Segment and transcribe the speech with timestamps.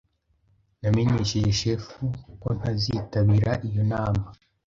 [0.81, 1.83] Namenyesheje chef
[2.41, 4.25] ko ntazitabira iyo nama.